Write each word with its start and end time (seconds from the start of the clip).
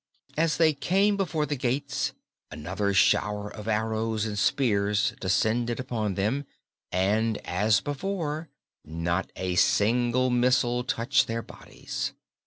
As 0.35 0.57
they 0.57 0.73
came 0.73 1.15
before 1.15 1.45
the 1.45 1.55
gates 1.55 2.13
another 2.49 2.91
shower 2.91 3.53
of 3.53 3.67
arrows 3.67 4.25
and 4.25 4.35
spears 4.35 5.13
descended 5.19 5.79
upon 5.79 6.15
them, 6.15 6.47
and 6.91 7.37
as 7.45 7.81
before 7.81 8.49
not 8.83 9.31
a 9.35 9.53
single 9.53 10.31
missile 10.31 10.83
touched 10.83 11.27
their 11.27 11.43
bodies. 11.43 12.13